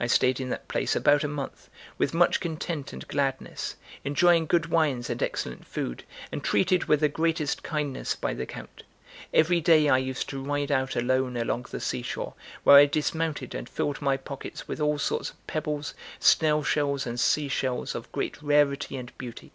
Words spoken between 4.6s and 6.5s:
wines and excellent food, and